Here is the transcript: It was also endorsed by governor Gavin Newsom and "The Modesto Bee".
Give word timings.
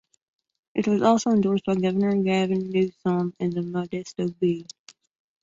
It 0.73 0.87
was 0.87 1.03
also 1.03 1.29
endorsed 1.29 1.65
by 1.67 1.75
governor 1.75 2.15
Gavin 2.23 2.71
Newsom 2.71 3.35
and 3.39 3.53
"The 3.53 3.61
Modesto 3.61 4.33
Bee". 4.39 4.65